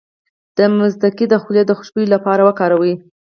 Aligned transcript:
د 0.57 0.59
مصطکي 0.77 1.25
د 1.29 1.33
خولې 1.41 1.63
د 1.65 1.71
خوشبو 1.77 2.01
لپاره 2.13 2.41
وکاروئ 2.47 2.93